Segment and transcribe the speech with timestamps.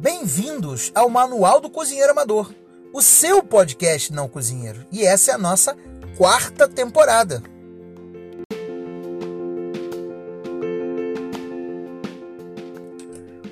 [0.00, 2.54] Bem-vindos ao Manual do Cozinheiro Amador,
[2.90, 4.86] o seu podcast não cozinheiro.
[4.90, 5.76] E essa é a nossa
[6.16, 7.42] quarta temporada.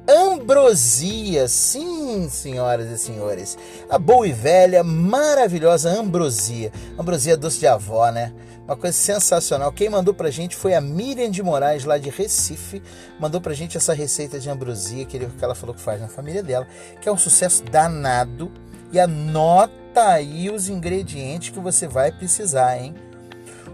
[0.07, 1.47] ambrosia.
[1.47, 3.57] Sim, senhoras e senhores.
[3.89, 6.71] A boa e velha, maravilhosa ambrosia.
[6.97, 8.33] Ambrosia doce de avó, né?
[8.65, 9.73] Uma coisa sensacional.
[9.73, 12.81] Quem mandou pra gente foi a Miriam de Moraes, lá de Recife.
[13.19, 16.41] Mandou pra gente essa receita de ambrosia que, que ela falou que faz na família
[16.41, 16.65] dela,
[17.01, 18.51] que é um sucesso danado.
[18.91, 22.95] E anota aí os ingredientes que você vai precisar, hein?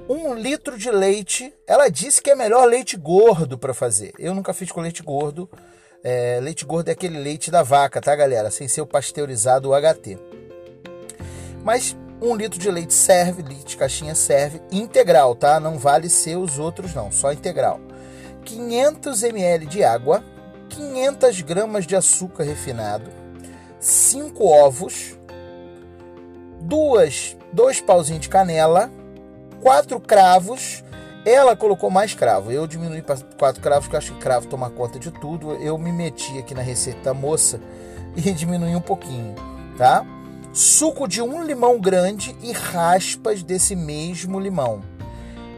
[0.10, 1.54] Um litro de leite.
[1.68, 4.12] Ela disse que é melhor leite gordo para fazer.
[4.18, 5.48] Eu nunca fiz com leite gordo.
[6.04, 8.50] É, leite gordo é aquele leite da vaca, tá, galera?
[8.50, 10.18] Sem ser o pasteurizado o HT.
[11.64, 15.60] Mas um litro de leite serve, leite caixinha serve, integral, tá?
[15.60, 17.80] Não vale ser os outros, não, só integral.
[18.46, 20.24] 500 ml de água,
[20.70, 23.12] 500 gramas de açúcar refinado,
[23.80, 25.18] 5 ovos,
[26.62, 28.90] duas, dois pauzinhos de canela,
[29.62, 30.84] quatro cravos
[31.26, 32.52] ela colocou mais cravo.
[32.52, 35.54] Eu diminui para quatro cravos, porque eu acho que cravo toma conta de tudo.
[35.54, 37.60] Eu me meti aqui na receita da moça
[38.16, 39.36] e diminui um pouquinho,
[39.78, 40.06] tá?
[40.52, 44.82] Suco de um limão grande e raspas desse mesmo limão.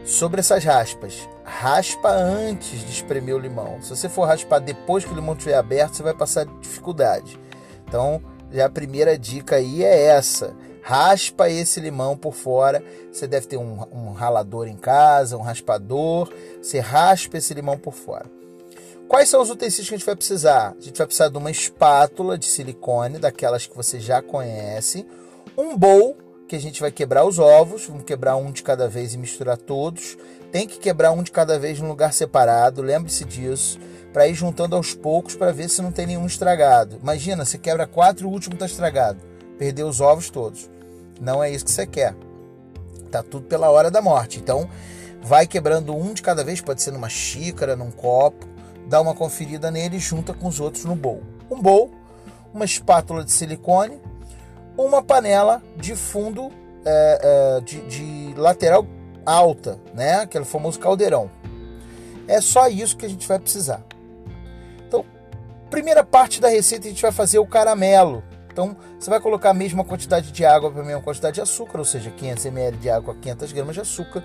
[0.04, 3.80] Sobre essas raspas, raspa antes de espremer o limão.
[3.80, 7.38] Se você for raspar depois que o limão estiver aberto, você vai passar dificuldade.
[7.86, 12.82] Então, já a primeira dica aí é essa raspa esse limão por fora.
[13.10, 16.30] Você deve ter um, um ralador em casa, um raspador.
[16.60, 18.26] Você raspa esse limão por fora.
[19.08, 20.74] Quais são os utensílios que a gente vai precisar?
[20.78, 25.06] A gente vai precisar de uma espátula de silicone, daquelas que você já conhece,
[25.56, 26.16] um bowl
[26.48, 29.58] que a gente vai quebrar os ovos, vamos quebrar um de cada vez e misturar
[29.58, 30.16] todos.
[30.50, 33.78] Tem que quebrar um de cada vez num lugar separado, lembre-se disso,
[34.12, 36.98] para ir juntando aos poucos para ver se não tem nenhum estragado.
[37.02, 40.68] Imagina, você quebra quatro e o último está estragado perder os ovos todos.
[41.22, 42.16] Não é isso que você quer.
[43.12, 44.40] Tá tudo pela hora da morte.
[44.40, 44.68] Então,
[45.22, 48.48] vai quebrando um de cada vez, pode ser numa xícara, num copo,
[48.88, 51.22] dá uma conferida nele e junta com os outros no bowl.
[51.48, 51.92] Um bowl,
[52.52, 54.00] uma espátula de silicone,
[54.76, 56.50] uma panela de fundo
[56.84, 58.84] é, é, de, de lateral
[59.24, 60.16] alta, né?
[60.16, 61.30] Aquele famoso caldeirão.
[62.26, 63.84] É só isso que a gente vai precisar.
[64.88, 65.04] Então,
[65.70, 68.24] primeira parte da receita a gente vai fazer o caramelo.
[68.52, 71.78] Então, você vai colocar a mesma quantidade de água para a mesma quantidade de açúcar,
[71.78, 74.22] ou seja, 500 ml de água, 500 gramas de açúcar.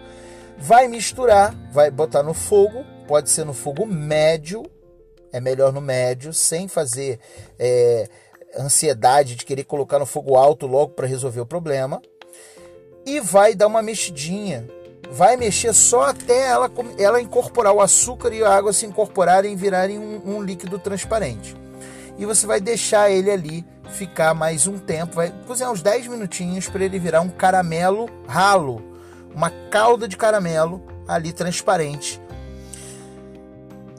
[0.58, 4.64] Vai misturar, vai botar no fogo, pode ser no fogo médio,
[5.32, 7.20] é melhor no médio, sem fazer
[7.58, 8.10] é,
[8.58, 12.02] ansiedade de querer colocar no fogo alto logo para resolver o problema.
[13.06, 14.68] E vai dar uma mexidinha.
[15.10, 19.56] Vai mexer só até ela, ela incorporar o açúcar e a água se incorporarem e
[19.56, 21.56] virarem um, um líquido transparente.
[22.18, 26.68] E você vai deixar ele ali ficar mais um tempo, vai cozinhar uns 10 minutinhos
[26.68, 28.84] para ele virar um caramelo ralo,
[29.34, 32.22] uma calda de caramelo ali transparente.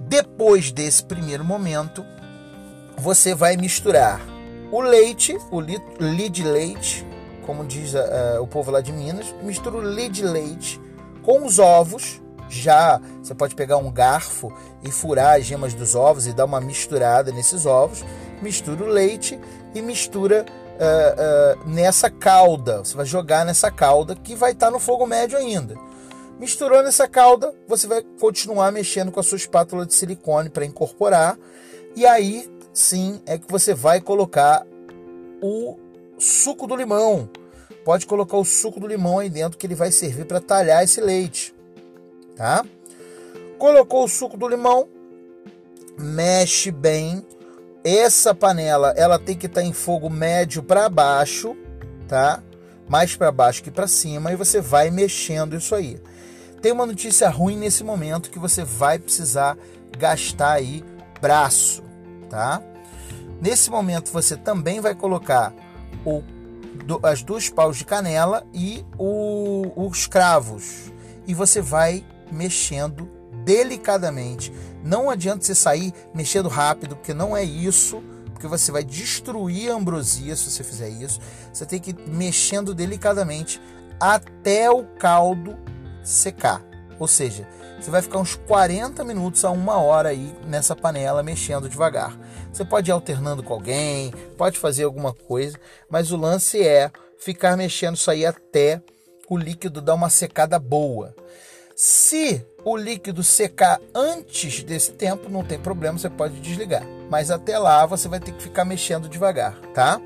[0.00, 2.04] Depois desse primeiro momento,
[2.97, 4.21] você vai misturar
[4.71, 5.60] o leite, o
[6.28, 7.06] de leite,
[7.44, 10.81] como diz uh, o povo lá de Minas, mistura o de leite
[11.22, 12.20] com os ovos.
[12.50, 14.50] Já você pode pegar um garfo
[14.82, 18.03] e furar as gemas dos ovos e dar uma misturada nesses ovos
[18.43, 19.38] mistura o leite
[19.75, 20.45] e mistura
[20.79, 22.79] uh, uh, nessa calda.
[22.79, 25.77] Você vai jogar nessa calda que vai estar tá no fogo médio ainda.
[26.39, 31.37] Misturou nessa calda, você vai continuar mexendo com a sua espátula de silicone para incorporar.
[31.97, 34.65] E aí sim é que você vai colocar
[35.43, 35.76] o
[36.19, 37.29] suco do limão.
[37.85, 41.00] Pode colocar o suco do limão aí dentro que ele vai servir para talhar esse
[41.00, 41.55] leite,
[42.37, 42.64] tá?
[43.59, 44.88] Colocou o suco do limão,
[45.99, 47.25] mexe bem
[47.84, 51.56] essa panela, ela tem que estar tá em fogo médio para baixo,
[52.06, 52.42] tá?
[52.88, 56.00] Mais para baixo que para cima e você vai mexendo isso aí.
[56.60, 59.56] Tem uma notícia ruim nesse momento que você vai precisar
[59.96, 60.84] gastar aí
[61.20, 61.82] braço,
[62.28, 62.60] tá?
[63.40, 65.54] Nesse momento você também vai colocar
[66.04, 66.22] o,
[66.84, 70.92] do, as duas paus de canela e o, os cravos
[71.26, 73.18] e você vai mexendo
[73.49, 74.53] delicadamente.
[74.85, 79.75] Não adianta você sair mexendo rápido, porque não é isso porque você vai destruir a
[79.75, 81.19] ambrosia se você fizer isso.
[81.50, 83.61] Você tem que ir mexendo delicadamente
[83.99, 85.56] até o caldo
[86.05, 86.62] secar.
[87.00, 87.49] Ou seja,
[87.81, 92.17] você vai ficar uns 40 minutos a uma hora aí nessa panela mexendo devagar.
[92.53, 95.59] Você pode ir alternando com alguém, pode fazer alguma coisa,
[95.91, 98.81] mas o lance é ficar mexendo isso aí até
[99.29, 101.15] o líquido dar uma secada boa.
[101.80, 106.82] Se o líquido secar antes desse tempo, não tem problema, você pode desligar.
[107.08, 110.00] Mas até lá você vai ter que ficar mexendo devagar, tá?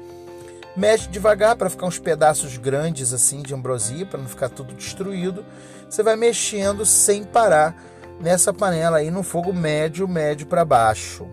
[0.76, 5.46] Mexe devagar para ficar uns pedaços grandes assim de ambrosia, para não ficar tudo destruído.
[5.88, 7.74] Você vai mexendo sem parar
[8.20, 11.26] nessa panela aí no fogo médio, médio para baixo.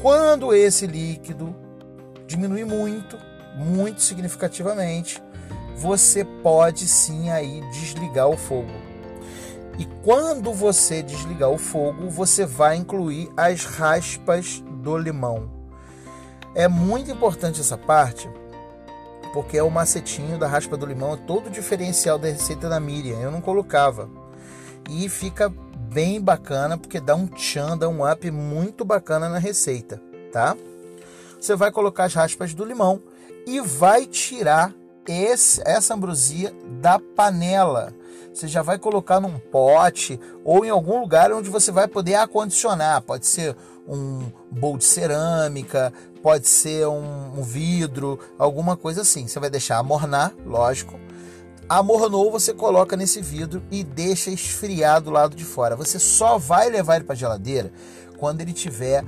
[0.00, 1.52] Quando esse líquido
[2.24, 3.18] diminuir muito,
[3.56, 5.20] muito significativamente,
[5.74, 8.83] você pode sim aí desligar o fogo.
[9.78, 15.50] E quando você desligar o fogo, você vai incluir as raspas do limão.
[16.54, 18.30] É muito importante essa parte,
[19.32, 22.78] porque é o macetinho da raspa do limão, é todo o diferencial da receita da
[22.78, 23.18] Miriam.
[23.18, 24.08] Eu não colocava.
[24.88, 25.52] E fica
[25.92, 30.00] bem bacana, porque dá um tchan, dá um up muito bacana na receita,
[30.32, 30.56] tá?
[31.40, 33.02] Você vai colocar as raspas do limão
[33.46, 34.72] e vai tirar
[35.06, 37.92] esse, essa ambrosia da panela
[38.34, 43.00] você já vai colocar num pote ou em algum lugar onde você vai poder acondicionar.
[43.02, 49.28] Pode ser um bowl de cerâmica, pode ser um, um vidro, alguma coisa assim.
[49.28, 50.98] Você vai deixar amornar, lógico.
[51.68, 55.76] Amornou, você coloca nesse vidro e deixa esfriar do lado de fora.
[55.76, 57.72] Você só vai levar ele para a geladeira
[58.18, 59.04] quando ele tiver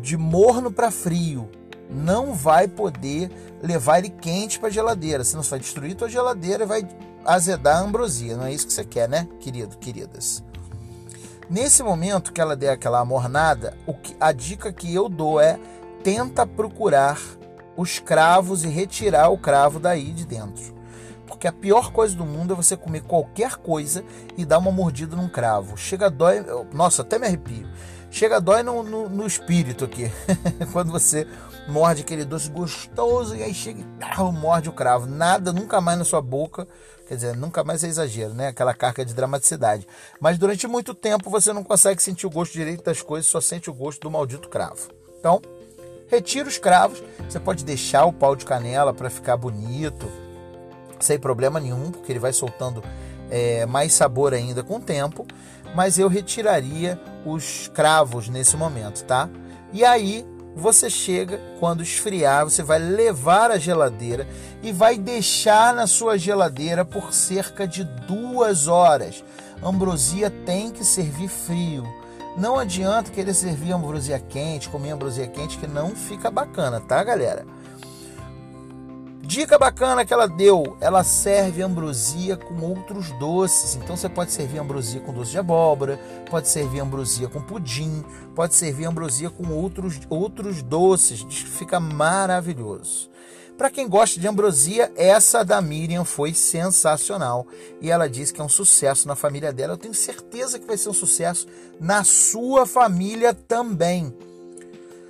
[0.00, 1.50] de morno para frio.
[1.90, 3.30] Não vai poder
[3.62, 6.88] levar ele quente para a geladeira, senão você vai destruir tua geladeira e vai
[7.26, 8.36] azedar a ambrosia.
[8.36, 10.42] Não é isso que você quer, né, querido, queridas?
[11.48, 15.58] Nesse momento que ela der aquela amornada, o que, a dica que eu dou é
[16.02, 17.20] tenta procurar
[17.76, 20.74] os cravos e retirar o cravo daí de dentro.
[21.26, 24.02] Porque a pior coisa do mundo é você comer qualquer coisa
[24.36, 25.76] e dar uma mordida num cravo.
[25.76, 26.44] Chega dói.
[26.72, 27.68] Nossa, até me arrepio.
[28.10, 30.10] Chega dói no, no, no espírito aqui.
[30.72, 31.26] Quando você
[31.68, 35.06] morde aquele doce gostoso e aí chega e morde o cravo.
[35.06, 36.66] Nada, nunca mais na sua boca.
[37.06, 38.48] Quer dizer, nunca mais é exagero, né?
[38.48, 39.86] Aquela carga de dramaticidade.
[40.20, 43.70] Mas durante muito tempo você não consegue sentir o gosto direito das coisas, só sente
[43.70, 44.88] o gosto do maldito cravo.
[45.18, 45.40] Então,
[46.08, 47.02] retira os cravos.
[47.28, 50.10] Você pode deixar o pau de canela para ficar bonito,
[50.98, 52.82] sem problema nenhum, porque ele vai soltando
[53.30, 55.24] é, mais sabor ainda com o tempo.
[55.76, 59.28] Mas eu retiraria os cravos nesse momento, tá?
[59.72, 60.26] E aí
[60.56, 64.26] você chega, quando esfriar, você vai levar a geladeira
[64.62, 69.22] e vai deixar na sua geladeira por cerca de duas horas.
[69.62, 71.84] Ambrosia tem que servir frio.
[72.38, 77.44] Não adianta querer servir ambrosia quente, comer ambrosia quente, que não fica bacana, tá, galera?
[79.26, 83.74] Dica bacana que ela deu, ela serve ambrosia com outros doces.
[83.74, 85.98] Então você pode servir ambrosia com doce de abóbora,
[86.30, 88.04] pode servir ambrosia com pudim,
[88.36, 91.22] pode servir ambrosia com outros, outros doces.
[91.22, 93.10] Fica maravilhoso.
[93.58, 97.48] Para quem gosta de ambrosia, essa da Miriam foi sensacional.
[97.80, 99.72] E ela disse que é um sucesso na família dela.
[99.72, 101.48] Eu tenho certeza que vai ser um sucesso
[101.80, 104.14] na sua família também.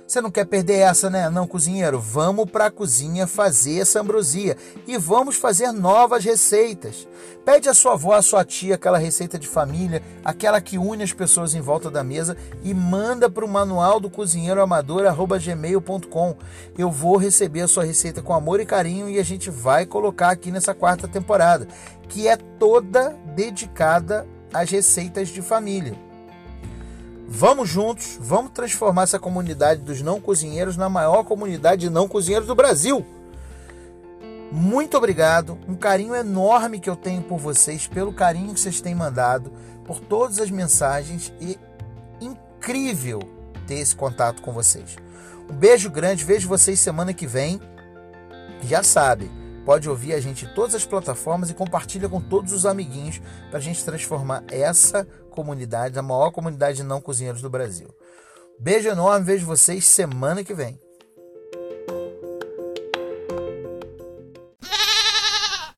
[0.07, 1.29] Você não quer perder essa, né?
[1.29, 4.55] Não, cozinheiro, vamos para a cozinha fazer essa ambrosia
[4.87, 7.05] e vamos fazer novas receitas.
[7.43, 11.11] Pede a sua avó, a sua tia, aquela receita de família, aquela que une as
[11.11, 16.37] pessoas em volta da mesa e manda para o manual do cozinheiro amador@gmail.com.
[16.77, 20.29] Eu vou receber a sua receita com amor e carinho e a gente vai colocar
[20.29, 21.67] aqui nessa quarta temporada,
[22.07, 26.06] que é toda dedicada às receitas de família.
[27.29, 32.47] Vamos juntos, vamos transformar essa comunidade dos não cozinheiros na maior comunidade de não cozinheiros
[32.47, 33.05] do Brasil.
[34.49, 38.95] Muito obrigado, um carinho enorme que eu tenho por vocês, pelo carinho que vocês têm
[38.95, 39.51] mandado,
[39.83, 41.59] por todas as mensagens e
[42.21, 43.19] incrível
[43.67, 44.95] ter esse contato com vocês.
[45.49, 47.59] Um beijo grande, vejo vocês semana que vem.
[48.63, 49.29] Já sabe,
[49.67, 53.19] pode ouvir a gente em todas as plataformas e compartilha com todos os amiguinhos
[53.49, 57.93] para a gente transformar essa comunidade, a maior comunidade de não cozinheiros do Brasil.
[58.57, 60.79] Beijo enorme, vejo vocês semana que vem.